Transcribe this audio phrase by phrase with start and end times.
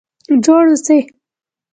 [0.43, 0.99] جوړ اوسئ؟